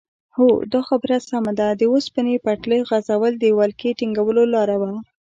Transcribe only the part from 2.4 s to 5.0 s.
پټلۍ غځول د ولکې ټینګولو لاره وه.